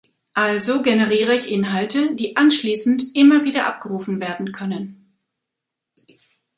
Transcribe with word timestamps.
Also 0.33 0.81
generiere 0.81 1.35
ich 1.35 1.47
Inhalte, 1.51 2.15
die 2.15 2.35
anschließend 2.35 3.15
immer 3.15 3.43
wieder 3.43 3.67
abgerufen 3.67 4.19
werden 4.19 4.51
können. 4.51 5.15